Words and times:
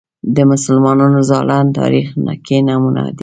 د 0.35 0.37
مسلمانانو 0.51 1.19
زاړه 1.29 1.57
تاریخ 1.79 2.07
کې 2.45 2.57
نمونه 2.67 3.03
ده 3.15 3.19